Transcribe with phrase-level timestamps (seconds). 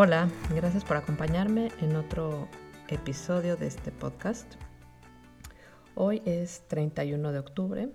[0.00, 2.46] Hola, gracias por acompañarme en otro
[2.86, 4.54] episodio de este podcast.
[5.96, 7.88] Hoy es 31 de octubre,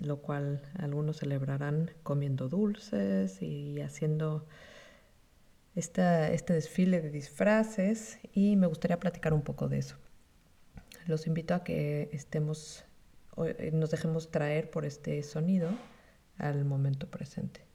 [0.00, 4.46] lo cual algunos celebrarán comiendo dulces y haciendo
[5.74, 9.96] este desfile de disfraces y me gustaría platicar un poco de eso.
[11.08, 12.84] Los invito a que estemos,
[13.72, 15.70] nos dejemos traer por este sonido
[16.36, 17.66] al momento presente.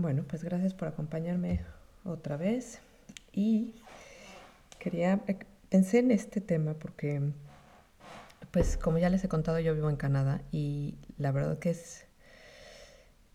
[0.00, 1.60] Bueno, pues gracias por acompañarme
[2.04, 2.80] otra vez
[3.32, 3.74] y
[4.78, 7.20] quería, eh, pensé en este tema porque,
[8.50, 12.06] pues como ya les he contado, yo vivo en Canadá y la verdad que es,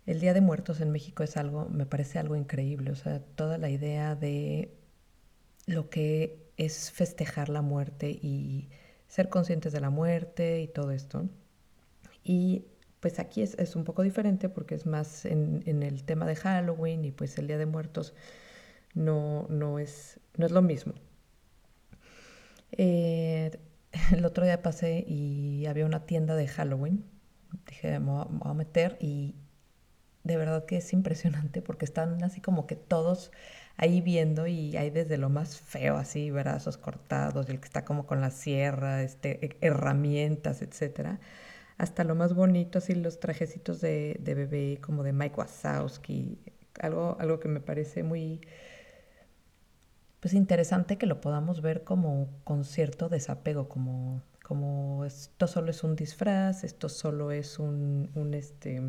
[0.07, 3.59] el Día de Muertos en México es algo, me parece algo increíble, o sea, toda
[3.59, 4.75] la idea de
[5.67, 8.69] lo que es festejar la muerte y
[9.07, 11.29] ser conscientes de la muerte y todo esto.
[12.23, 12.65] Y
[13.05, 17.11] pues aquí es, un poco diferente porque es más en, el tema de Halloween y
[17.11, 18.15] pues el Día de Muertos
[18.95, 20.95] no, no, es, no es lo mismo.
[22.71, 23.59] Eh,
[24.11, 27.05] el otro día pasé y había una tienda de Halloween.
[27.67, 29.35] Dije, me voy a meter y
[30.23, 33.31] de verdad que es impresionante porque están así como que todos
[33.77, 38.07] ahí viendo y hay desde lo más feo así, brazos cortados el que está como
[38.07, 41.19] con la sierra, este, herramientas, etcétera
[41.77, 46.39] hasta lo más bonito, así los trajecitos de, de bebé como de Mike Wazowski,
[46.79, 48.41] algo, algo que me parece muy
[50.19, 55.83] pues interesante que lo podamos ver como con cierto desapego, como, como esto solo es
[55.83, 58.81] un disfraz, esto solo es un, un este,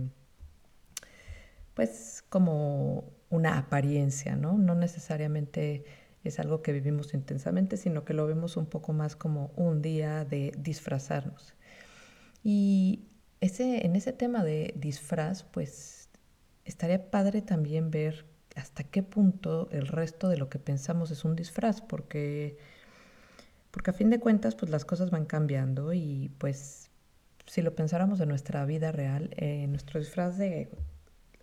[1.75, 4.57] pues como una apariencia, ¿no?
[4.57, 5.85] No necesariamente
[6.25, 10.25] es algo que vivimos intensamente, sino que lo vemos un poco más como un día
[10.25, 11.56] de disfrazarnos.
[12.43, 13.07] Y
[13.41, 16.09] ese, en ese tema de disfraz, pues
[16.65, 18.27] estaría padre también ver
[18.57, 22.59] hasta qué punto el resto de lo que pensamos es un disfraz, porque,
[23.71, 26.91] porque a fin de cuentas, pues las cosas van cambiando y pues
[27.47, 30.71] si lo pensáramos en nuestra vida real, eh, nuestro disfraz de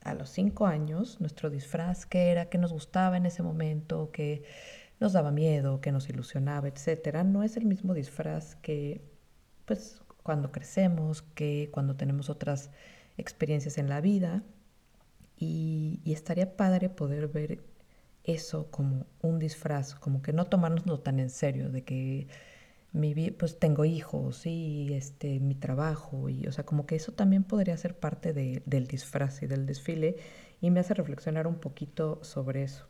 [0.04, 4.44] a los cinco años, nuestro disfraz, qué era, qué nos gustaba en ese momento, qué
[5.00, 9.02] nos daba miedo, qué nos ilusionaba, etcétera, no es el mismo disfraz que
[9.66, 12.72] pues cuando crecemos, que cuando tenemos otras
[13.18, 14.44] experiencias en la vida.
[15.38, 17.60] Y, estaría padre poder ver
[18.24, 22.28] eso como un disfraz, como que no tomárnoslo tan en serio, de que
[22.94, 27.44] mi pues tengo hijos y este mi trabajo y o sea como que eso también
[27.44, 30.18] podría ser parte del disfraz y del desfile
[30.62, 32.88] y me hace reflexionar un poquito sobre eso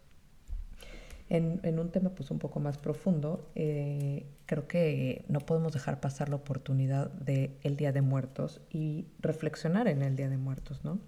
[1.29, 6.29] en, un tema pues un poco más profundo, eh, creo que no podemos dejar pasar
[6.29, 10.99] la oportunidad del el Día de Muertos y reflexionar en el Día de Muertos, ¿no?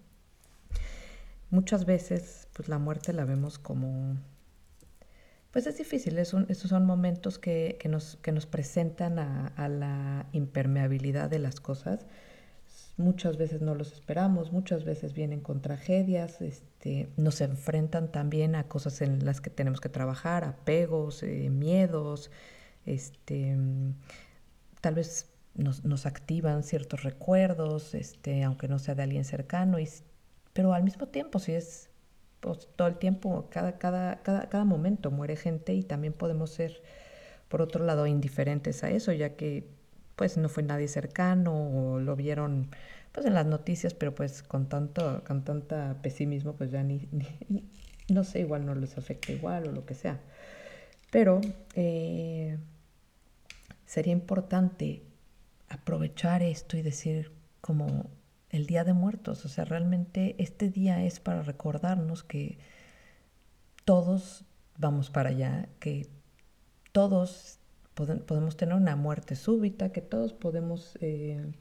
[1.51, 4.17] Muchas veces pues la muerte la vemos como...
[5.51, 10.25] Pues es difícil, es estos son momentos que, que, nos, que nos presentan a la
[10.33, 12.05] impermeabilidad de las cosas
[12.97, 18.67] muchas veces no los esperamos, muchas veces vienen con tragedias, este, nos enfrentan también a
[18.67, 22.31] cosas en las que tenemos que trabajar, apegos, eh, miedos,
[22.85, 23.57] este,
[24.81, 29.89] tal vez nos, nos, activan ciertos recuerdos, este, aunque no sea de alguien cercano, y,
[30.53, 31.89] pero al mismo tiempo, si es
[32.39, 36.81] pues, todo el tiempo, cada, cada, cada, cada momento muere gente y también podemos ser,
[37.49, 39.67] por otro lado, indiferentes a eso, ya que
[40.15, 42.69] pues no fue nadie cercano o lo vieron
[43.11, 47.07] pues en las noticias, pero pues con tanto, con tanta pesimismo, pues ya ni,
[48.09, 50.19] no sé, igual no les afecta igual o lo que sea.
[51.11, 51.39] Pero
[51.75, 52.57] eh,
[53.85, 55.03] sería importante
[55.69, 57.31] aprovechar esto y decir
[57.61, 58.09] como
[58.49, 62.57] el Día de Muertos, o sea, realmente este día es para recordarnos que
[63.85, 64.45] todos
[64.77, 66.07] vamos para allá, que
[66.91, 67.59] todos
[67.95, 71.51] podemos tener una muerte súbita, que todos podemos eh,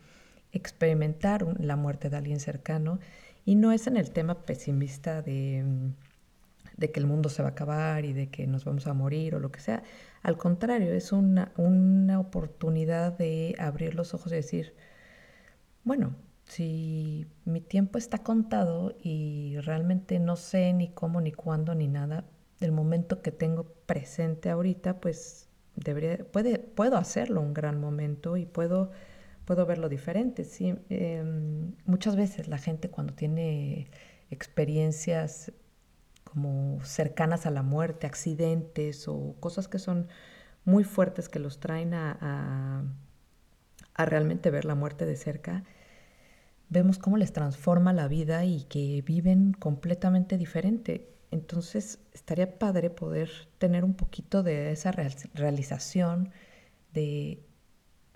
[0.52, 2.98] experimentar la muerte de alguien cercano
[3.44, 5.64] y no es en el tema pesimista de,
[6.76, 9.34] de, que el mundo se va a acabar y de que nos vamos a morir
[9.34, 9.82] o lo que sea.
[10.22, 14.74] Al contrario, es una, una oportunidad de abrir los ojos y decir,
[15.84, 16.16] bueno,
[16.46, 22.24] si mi tiempo está contado y realmente no sé ni cómo, ni cuándo, ni nada,
[22.60, 28.46] del momento que tengo presente ahorita, pues debería, puede, puedo hacerlo un gran momento y
[28.46, 28.90] puedo,
[29.44, 30.44] puedo verlo diferente.
[30.44, 30.74] ¿sí?
[30.88, 33.88] Em, muchas veces la gente cuando tiene
[34.30, 35.52] experiencias
[36.24, 40.08] como cercanas a la muerte, accidentes o cosas que son
[40.64, 42.82] muy fuertes que los traen a,
[43.94, 45.64] a, realmente ver la muerte de cerca,
[46.70, 51.13] vemos cómo les transforma la vida y que viven completamente diferente.
[51.34, 53.28] Entonces estaría padre poder
[53.58, 56.30] tener un poquito de esa realización
[56.92, 57.42] de,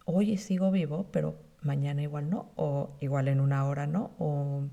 [0.05, 4.69] hoy sigo vivo, pero mañana igual no, o igual en una hora no, o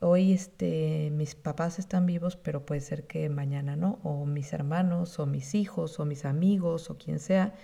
[0.00, 5.20] hoy este, mis papás están vivos, pero puede ser que mañana no, o mis hermanos,
[5.20, 7.54] o mis hijos, o mis amigos, o quien sea.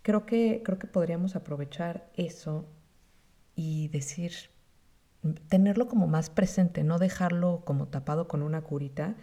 [0.00, 2.64] Creo que, creo que podríamos aprovechar eso
[3.54, 4.32] y decir,
[5.48, 9.16] tenerlo como más presente, no dejarlo como tapado con una curita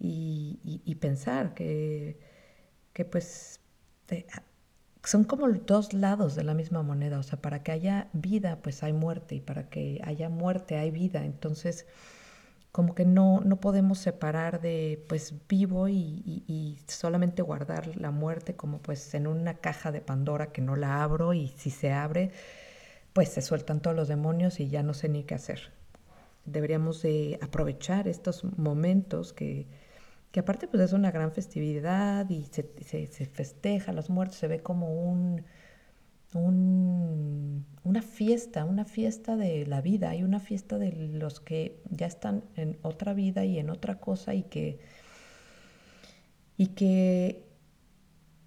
[0.00, 2.18] y, pensar que,
[2.92, 3.60] que pues
[5.04, 8.82] son como dos lados de la misma moneda, o sea, para que haya vida, pues
[8.82, 11.86] hay muerte, y para que haya muerte hay vida, entonces
[12.72, 18.54] como que no, no podemos separar de pues vivo y, y, solamente guardar la muerte
[18.54, 22.30] como pues en una caja de Pandora que no la abro y si se abre,
[23.18, 25.72] pues se sueltan todos los demonios y ya no sé ni qué hacer.
[26.44, 29.66] Deberíamos de aprovechar estos momentos que,
[30.30, 34.60] que aparte pues es una gran festividad y se, se, festeja los muertos, se ve
[34.60, 35.42] como un,
[36.32, 42.06] un, una fiesta, una fiesta de la vida y una fiesta de los que ya
[42.06, 44.78] están en otra vida y en otra cosa y que,
[46.56, 47.48] y que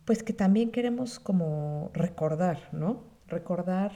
[0.05, 3.03] pues que también queremos como recordar, ¿no?
[3.27, 3.91] Recordar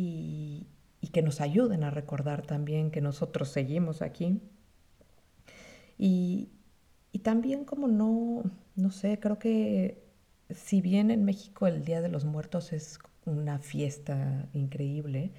[0.00, 0.66] y,
[1.12, 4.40] que nos ayuden a recordar también que nosotros seguimos aquí.
[5.98, 6.50] Y,
[7.10, 8.44] y también como no,
[8.76, 10.04] no sé, creo que
[10.50, 15.32] si bien en México el Día de los Muertos es una fiesta increíble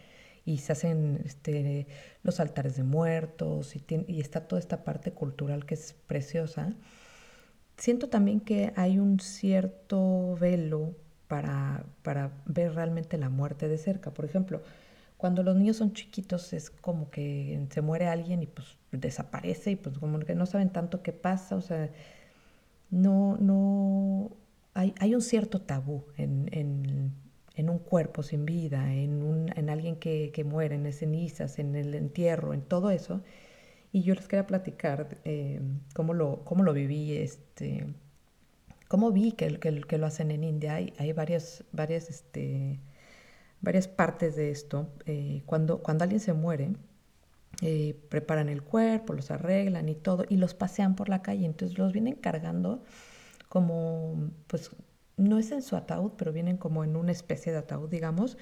[0.46, 1.88] y se hacen este,
[2.24, 6.76] los altares de muertos y, y está toda esta parte cultural que es preciosa,
[7.78, 10.96] siento también que hay un cierto velo
[11.32, 14.14] para, para ver realmente la muerte de cerca.
[14.14, 14.62] Por ejemplo,
[15.16, 19.76] cuando los niños son chiquitos es como que se muere alguien y pues desaparece y
[19.78, 21.90] pues como que no saben tanto qué pasa, o sea,
[22.90, 24.32] no, no,
[24.74, 27.14] hay, hay un cierto tabú en, en,
[27.56, 31.78] en, un cuerpo sin vida, en, un, en alguien que, que, muere, en cenizas, en
[31.78, 33.22] el entierro, en todo eso.
[33.94, 35.62] Y yo les quería platicar eh,
[35.96, 37.86] cómo, lo, cómo lo viví, este,
[38.92, 40.76] cómo vi que, que, lo hacen en India.
[40.76, 42.82] Hay, hay varias, varias, este,
[43.62, 44.90] varias partes de esto.
[45.06, 46.74] Eh, cuando, cuando alguien se muere,
[47.62, 51.46] eh, preparan el cuerpo, los arreglan y todo, y los pasean por la calle.
[51.46, 52.84] Entonces los vienen cargando
[53.48, 54.72] como, pues,
[55.16, 58.38] no es en su ataúd, pero vienen como en una especie de ataúd, digamos,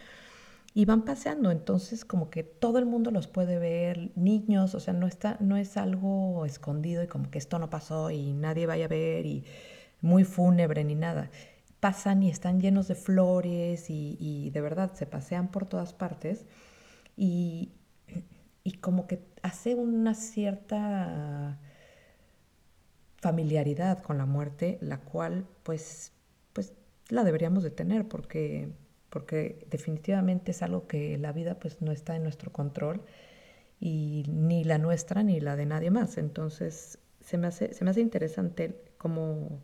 [0.74, 1.52] y van paseando.
[1.52, 5.57] Entonces, como que todo el mundo los puede ver, niños, o sea, no, está, no
[5.57, 9.45] es algo escondido y como que esto no pasó y nadie vaya a ver y
[10.01, 11.30] muy fúnebre ni nada
[11.80, 16.46] pasan y están llenos de flores y, de verdad se pasean por todas partes
[17.16, 17.72] y,
[18.64, 21.57] y como que hace una cierta
[23.18, 26.14] familiaridad con la muerte, la cual pues,
[26.54, 26.74] pues
[27.09, 28.69] la deberíamos de tener porque,
[29.09, 33.02] porque definitivamente es algo que la vida pues no está en nuestro control
[33.80, 36.18] y ni la nuestra ni la de nadie más.
[36.18, 39.64] Entonces se me hace, se me hace interesante como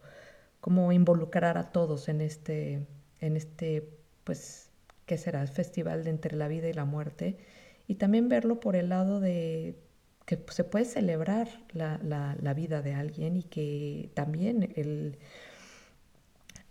[0.65, 2.87] como involucrar a todos en este,
[3.19, 3.87] en este,
[4.23, 4.71] pues,
[5.05, 5.45] ¿qué será?
[5.45, 7.37] Festival de entre la vida y la muerte.
[7.87, 9.77] Y también verlo por el lado de
[10.25, 15.19] que se puede celebrar la, la, vida de alguien y que también el,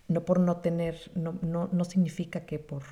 [0.09, 2.83] no por no tener, no, no, no significa que por,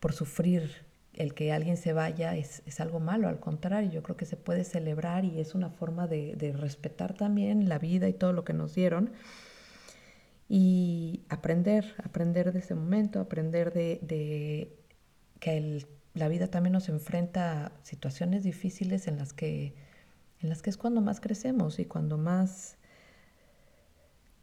[0.00, 4.16] por sufrir el que alguien se vaya es, es, algo malo, al contrario, yo creo
[4.16, 8.14] que se puede celebrar y es una forma de, de respetar también la vida y
[8.14, 9.10] todo lo que nos dieron
[10.54, 14.76] y aprender, aprender de ese momento, aprender de,
[15.40, 19.72] que la vida también nos enfrenta a situaciones difíciles en las que,
[20.40, 22.76] en las que es cuando más crecemos y cuando más,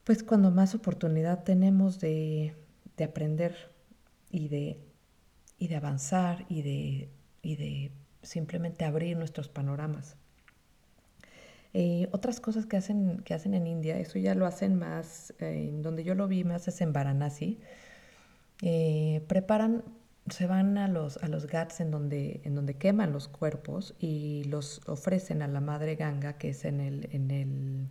[0.03, 2.55] pues cuando más oportunidad tenemos de,
[2.97, 3.71] de aprender
[4.31, 4.79] y de,
[5.59, 7.09] y de avanzar y de,
[7.43, 7.91] y de
[8.23, 10.17] simplemente abrir nuestros panoramas.
[11.73, 15.69] Eh, otras cosas que hacen, que hacen en India, eso ya lo hacen más, eh,
[15.81, 17.59] donde yo lo vi más es en Varanasi.
[18.61, 19.83] Eh, preparan,
[20.29, 24.43] se van a los, a los ghats en donde, en donde queman los cuerpos y
[24.45, 27.87] los ofrecen a la madre Ganga, que es en el, en el,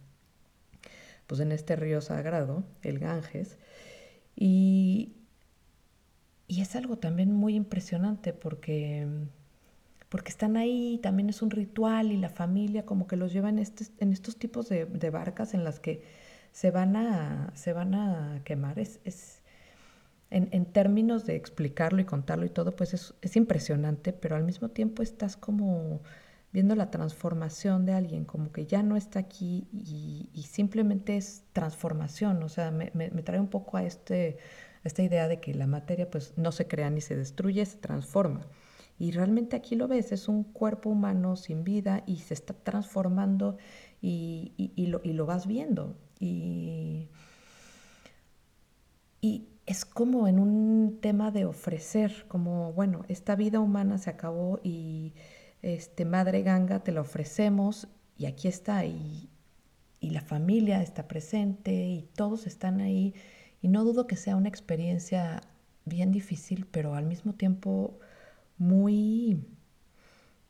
[1.27, 3.59] pues en este río sagrado, el Ganges.
[4.37, 5.15] Y,
[6.49, 9.07] y es algo también muy impresionante porque,
[10.09, 13.59] porque están ahí, también es un ritual y la familia como que los lleva en,
[13.59, 16.03] en estos tipos de, de, barcas en las que
[16.53, 18.79] se van a, se van a quemar.
[18.79, 19.43] Es, es
[20.31, 24.45] en, en, términos de explicarlo y contarlo y todo, pues es, es impresionante, pero al
[24.45, 26.01] mismo tiempo estás como
[26.53, 32.43] viendo la transformación de alguien, como que ya no está aquí y, simplemente es transformación,
[32.43, 34.39] o sea, me, me, me trae un poco a este
[34.85, 38.47] esta idea de que la materia pues no se crea ni se destruye, se transforma.
[38.99, 43.57] Y realmente aquí lo ves, es un cuerpo humano sin vida y se está transformando
[44.03, 45.97] y, y, lo, y lo, vas viendo.
[46.21, 47.09] Y,
[49.67, 55.13] es como en un tema de ofrecer, como, bueno, esta vida humana se acabó y
[55.61, 57.87] este, Madre Ganga te la ofrecemos
[58.17, 59.29] y aquí está y,
[60.01, 63.15] y la familia está presente y todos están ahí
[63.61, 65.43] y no dudo que sea una experiencia
[65.85, 67.99] bien difícil, pero al mismo tiempo
[68.59, 69.45] muy,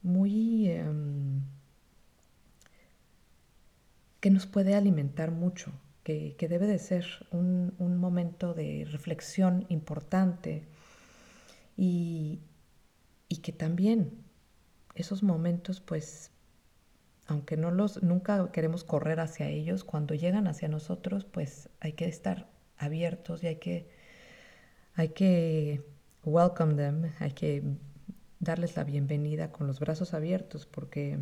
[0.02, 1.42] muy, um,
[4.20, 5.72] que nos puede alimentar mucho,
[6.02, 10.64] que, que debe de ser un, un, momento de reflexión importante
[11.76, 12.40] y,
[13.28, 14.24] y que también
[14.94, 16.30] esos momentos, pues,
[17.26, 22.06] aunque no los, nunca queremos correr hacia ellos, cuando llegan hacia nosotros, pues hay que
[22.06, 22.48] estar
[22.78, 23.90] abiertos y hay que,
[24.94, 25.84] hay que
[26.24, 27.62] welcome them, hay que
[28.40, 31.18] darles la bienvenida con los brazos abiertos porque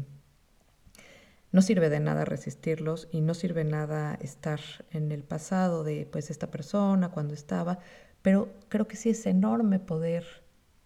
[1.52, 6.30] no sirve de nada resistirlos y no sirve nada estar en el pasado de pues
[6.30, 7.78] esta persona cuando estaba,
[8.22, 10.24] pero creo que sí es enorme poder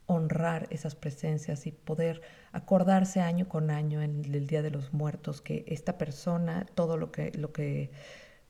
[0.07, 2.21] honrar esas presencias y poder
[2.53, 7.11] acordarse año con año en el Día de los Muertos que esta persona, todo lo
[7.13, 7.91] que, lo que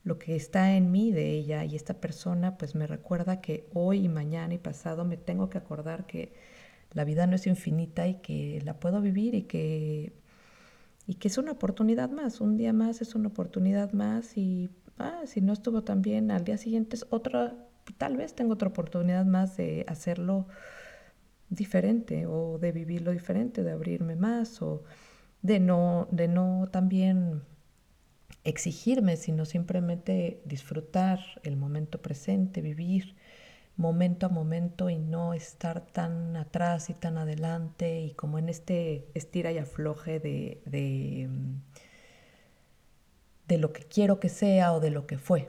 [0.03, 4.07] lo que está en mí de ella y esta persona pues me recuerda que hoy
[4.07, 6.33] y mañana y pasado me tengo que acordar que
[6.93, 10.13] la vida no es infinita y que la puedo vivir y que
[11.07, 15.23] y que es una oportunidad más, un día más es una oportunidad más y ah,
[15.27, 17.57] si no estuvo tan bien al día siguiente es otra,
[17.99, 20.47] tal vez tengo otra oportunidad más de hacerlo
[21.49, 24.85] diferente o de vivirlo diferente, de abrirme más o
[25.43, 27.43] de no, de no también
[28.45, 33.17] exigirme, sino simplemente disfrutar el momento presente, vivir
[33.77, 39.09] momento a momento y no estar tan atrás y tan adelante y como en este
[39.15, 41.55] estira y afloje de, de, mm,
[43.49, 45.49] de lo que quiero que sea o de lo que fue.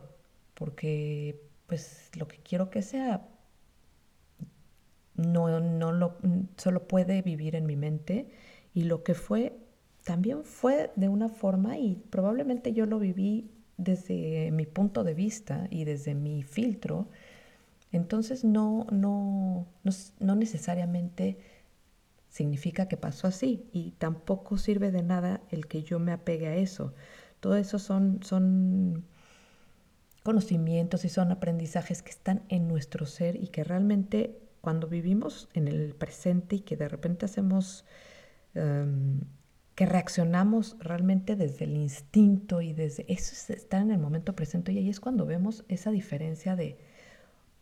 [0.53, 3.27] Porque pues lo que quiero que sea
[5.15, 6.17] no, no lo,
[6.57, 8.29] solo puede vivir en mi mente
[8.73, 9.57] y lo que fue
[10.03, 15.67] también fue de una forma y probablemente yo lo viví desde mi punto de vista
[15.69, 17.09] y desde mi filtro,
[17.91, 19.67] entonces no, no,
[20.19, 21.37] no, necesariamente
[22.29, 26.55] significa que pasó así y tampoco sirve de nada el que yo me apegue a
[26.55, 26.93] eso.
[27.41, 29.05] Todo eso son, son
[30.23, 35.67] conocimientos y son aprendizajes que están en nuestro ser y que realmente cuando vivimos en
[35.67, 37.85] el presente y que de repente hacemos...
[38.53, 39.21] Em,
[39.75, 44.73] que reaccionamos realmente desde el instinto y desde eso es estar en el momento presente
[44.73, 46.77] y ahí es cuando vemos esa diferencia de,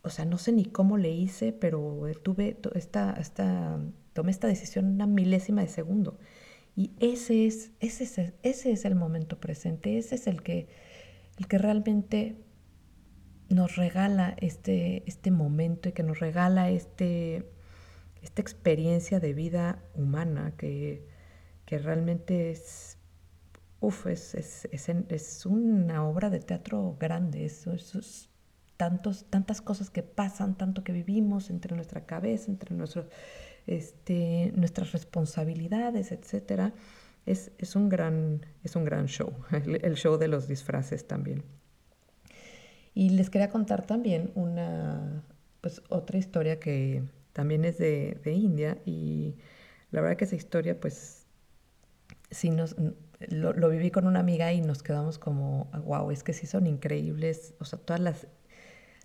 [0.02, 3.80] o sea, no sé ni cómo le hice, pero tuve esta, esta,
[4.14, 6.18] tomé esta decisión una milésima de segundo.
[6.76, 10.68] Y ese es, ese es, ese es el momento presente, ese es el que,
[11.38, 12.38] el que realmente
[13.50, 17.52] nos regala este, este momento y que nos regala este,
[18.22, 21.08] esta experiencia de vida humana que
[21.70, 22.98] que realmente es,
[23.80, 28.32] uf, es, es, es, una obra de teatro grande, eso, es
[28.80, 33.08] tantos, tantas cosas que pasan, tanto que vivimos entre nuestra cabeza, entre nuestros,
[33.68, 36.72] este, nuestras responsabilidades, etc.
[37.26, 41.44] Es, es, un gran, es un gran show, el, show de los disfraces también.
[42.94, 45.26] Y les quería contar también una,
[45.60, 49.36] pues otra historia que también es de, de India y
[49.92, 51.28] la verdad que esa historia pues
[52.32, 52.78] sí nos,
[53.28, 57.54] lo, viví con una amiga y nos quedamos como, wow, es que sí son increíbles,
[57.60, 58.28] o sea, todas las,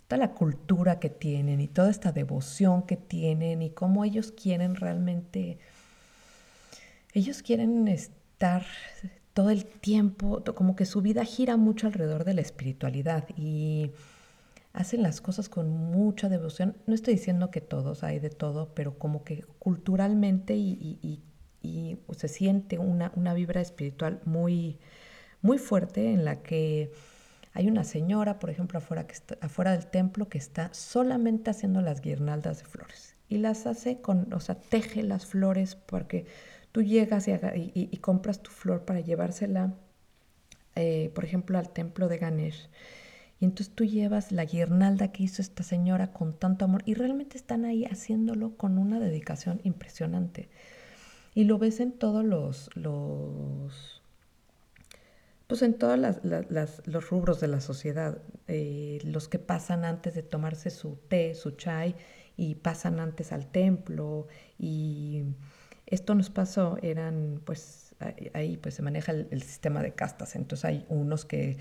[0.08, 4.74] toda la cultura que tienen y toda esta devoción que tienen y cómo ellos quieren
[4.76, 5.58] realmente,
[7.12, 8.64] ellos quieren estar
[9.32, 13.90] todo el tiempo, como que su vida gira mucho alrededor de la espiritualidad y
[14.72, 16.76] hacen las cosas con mucha devoción.
[16.86, 21.20] No estoy diciendo que todos, hay de todo, pero como que culturalmente y, y
[21.64, 24.78] y se siente una, una vibra espiritual muy,
[25.40, 26.92] muy fuerte en la que
[27.54, 32.64] Hay una señora, por ejemplo, afuera, del templo que está solamente haciendo las guirnaldas de
[32.64, 36.26] flores y las hace con, o sea, teje las flores porque
[36.72, 39.72] tú llegas y, compras tu flor para llevársela,
[40.74, 42.68] eh, por ejemplo, al templo de Ganesh.
[43.38, 47.36] Y entonces tú llevas la guirnalda que hizo esta señora con tanto amor y realmente
[47.36, 50.48] están ahí haciéndolo con una dedicación impresionante.
[51.36, 54.02] Y lo ves en todos los, los
[55.46, 55.98] pues en todos
[56.86, 61.52] los rubros de la sociedad, eh, los que pasan antes de tomarse su té, su
[61.52, 61.94] chai,
[62.36, 64.26] y pasan antes al templo,
[64.58, 65.22] y
[65.86, 67.94] esto nos pasó, eran pues
[68.32, 71.58] ahí pues se maneja el, sistema de castas, entonces hay unos que,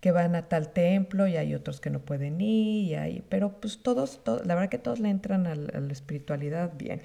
[0.00, 3.60] que, van a tal templo y hay otros que no pueden ir, y hay, pero
[3.60, 7.02] pues todos, la verdad que todos le entran a la espiritualidad bien.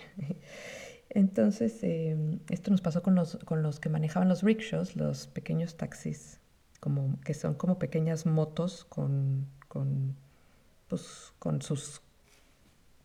[1.09, 5.75] Entonces, em, esto nos pasó con los, con los que manejaban los rickshaws, los pequeños
[5.75, 6.39] taxis,
[6.79, 10.15] como, que son como pequeñas motos con, con,
[10.87, 12.01] pues, con sus...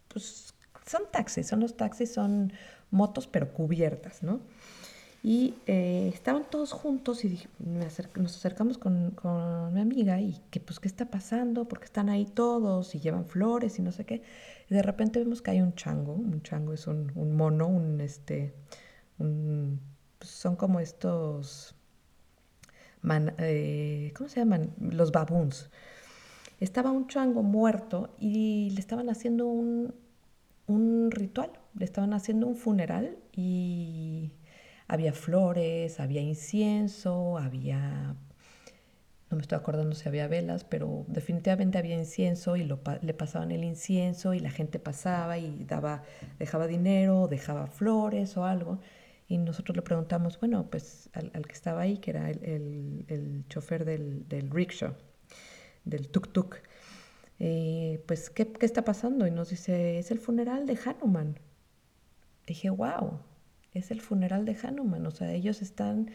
[0.09, 0.55] Pues,
[0.87, 2.53] son taxis, son los taxis, son
[2.91, 4.41] motos pero cubiertas, ¿no?
[5.27, 7.87] Y eh, estaban todos juntos y nos
[8.37, 12.95] acercamos con, con, mi amiga y que pues qué está pasando, porque están ahí todos
[12.95, 14.23] y llevan flores y no sé qué.
[14.69, 18.53] Y de repente vemos que hay un chango, un chango es un, mono, un este,
[19.17, 21.75] pues son como estos,
[23.39, 24.75] eh, ¿cómo se llaman?
[24.79, 25.71] Los baboons.
[26.61, 29.95] Estaba un chango muerto y le estaban haciendo un,
[30.67, 34.33] un ritual, le estaban haciendo un funeral y
[34.95, 38.17] había flores, había incienso, había,
[39.31, 43.65] no me estoy acordando si había velas, pero definitivamente había incienso y le pasaban el
[43.65, 46.03] incienso y la gente pasaba y daba,
[46.39, 48.81] dejaba dinero, dejaba flores o algo.
[49.27, 53.85] Y nosotros le preguntamos, bueno, pues al, que estaba ahí, que era el, el, chofer
[53.85, 54.95] del, del, rickshaw,
[55.85, 56.57] del tuk-tuk,
[57.41, 59.27] eh, pues ¿qué, ¿qué, está pasando?
[59.27, 61.39] Y nos dice, es el funeral de Hanuman.
[62.47, 63.21] Dije, wow,
[63.75, 65.05] es el funeral de Hanuman.
[65.07, 66.11] O sea, ellos están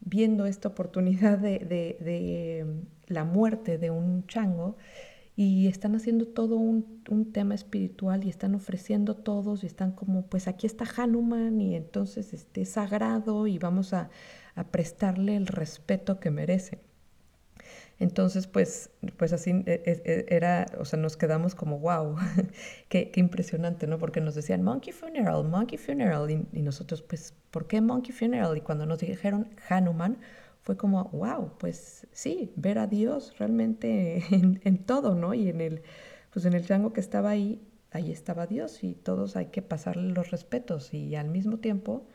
[0.00, 4.76] viendo esta oportunidad de, mm, la muerte de un chango
[5.36, 6.86] y están haciendo todo un,
[7.32, 12.32] tema espiritual y están ofreciendo todos y están como, pues aquí está Hanuman y entonces
[12.32, 14.10] este, es sagrado y vamos a,
[14.54, 16.85] a prestarle el respeto que merece.
[17.98, 22.16] Entonces, pues, pues así e, e, e, era, o sea, nos quedamos como, wow,
[22.88, 23.98] qué, impresionante, ¿no?
[23.98, 28.56] Porque nos decían Monkey Funeral, Monkey Funeral, y, nosotros, pues, ¿por qué Monkey Funeral?
[28.56, 30.18] Y cuando nos dijeron Hanuman,
[30.62, 35.32] fue como, wow, pues sí, ver a Dios realmente en, todo, ¿no?
[35.32, 35.82] Y en el,
[36.32, 40.12] pues en el chango que estaba ahí, ahí estaba Dios y todos hay que pasarle
[40.12, 42.06] los respetos y al mismo tiempo,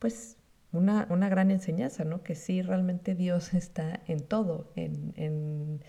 [0.00, 0.36] pues
[0.74, 2.22] una, una, gran enseñanza, ¿no?
[2.22, 5.80] Que sí, realmente Dios está en todo, en, en,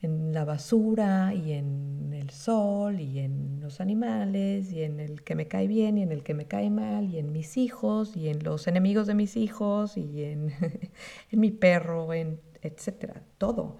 [0.00, 5.34] en, la basura y en el sol y en los animales y en el que
[5.34, 8.28] me cae bien y en el que me cae mal y en mis hijos y
[8.28, 10.52] en los enemigos de mis hijos y en,
[11.30, 13.78] en mi perro, en etcétera, todo,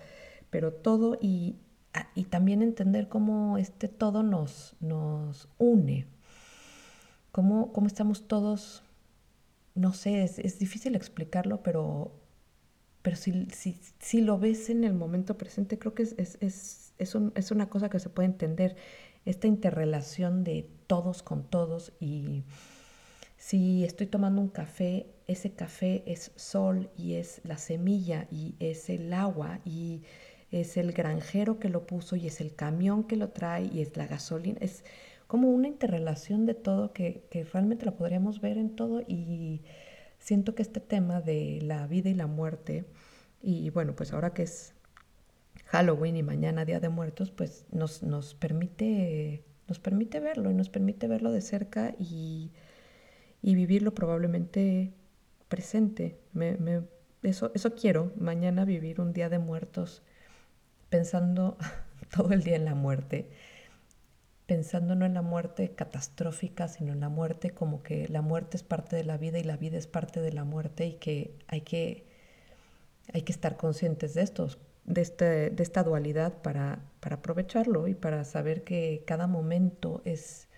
[0.50, 1.56] pero todo y,
[1.94, 6.06] ah, y también entender cómo este todo nos, nos une,
[7.32, 8.82] cómo, cómo estamos todos
[9.76, 12.10] no sé, es, difícil explicarlo, pero,
[13.02, 13.46] pero si,
[14.00, 18.00] si, lo ves en el momento presente, creo que es, es, es, una cosa que
[18.00, 18.76] se puede entender,
[19.26, 22.44] esta interrelación de todos con todos y
[23.36, 28.88] si estoy tomando un café, ese café es sol y es la semilla y es
[28.88, 30.02] el agua y
[30.52, 33.96] es el granjero que lo puso y es el camión que lo trae y es
[33.96, 34.58] la gasolina.
[34.60, 34.84] Es,
[35.26, 39.62] como una interrelación de todo que, realmente la podríamos ver en todo y
[40.18, 42.84] siento que este tema de la vida y la muerte,
[43.42, 44.74] y bueno, pues ahora que es
[45.66, 50.68] Halloween y mañana Día de Muertos, pues nos, nos, permite, nos permite verlo y nos
[50.68, 52.52] permite verlo de cerca y,
[53.42, 54.92] vivirlo probablemente
[55.48, 56.18] presente.
[57.22, 60.02] eso, eso quiero, mañana vivir un Día de Muertos
[60.88, 61.56] pensando
[62.16, 63.28] todo el día en la muerte
[64.46, 68.62] pensando no en la muerte catastrófica, sino en la muerte como que la muerte es
[68.62, 71.62] parte de la vida y la vida es parte de la muerte y que hay
[71.62, 72.06] que,
[73.12, 77.94] hay que estar conscientes de estos, de, este, de esta dualidad para, para aprovecharlo y
[77.94, 80.48] para saber que cada momento es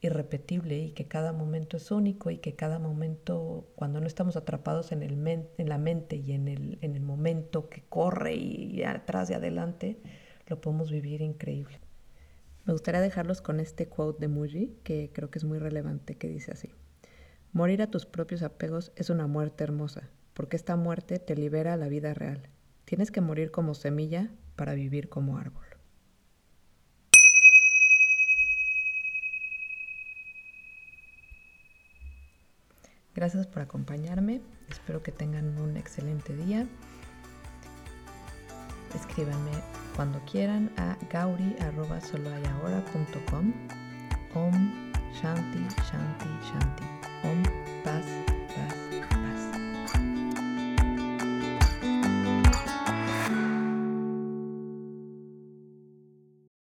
[0.00, 4.92] irrepetible y que cada momento es único y que cada momento, cuando no estamos atrapados
[4.92, 5.14] en, el
[5.58, 9.98] en la mente y en el, en el momento que corre y atrás y adelante,
[10.46, 11.83] lo podemos vivir increíble.
[12.64, 16.28] Me gustaría dejarlos con este quote de Muji, que creo que es muy relevante, que
[16.28, 16.70] dice así.
[17.52, 21.76] Morir a tus propios apegos es una muerte hermosa, porque esta muerte te libera a
[21.76, 22.48] la vida real.
[22.86, 25.64] Tienes que morir como semilla para vivir como árbol.
[33.14, 34.40] Gracias por acompañarme.
[34.70, 36.66] Espero que tengan un excelente día.
[38.94, 43.52] Escríbanme cuando quieran a gauri.soloayahora.com.
[44.34, 46.84] Om Shanti Shanti Shanti.
[47.22, 47.42] Om
[47.84, 48.33] Paz.